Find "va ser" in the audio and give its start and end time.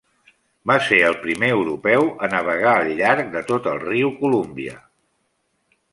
0.69-0.97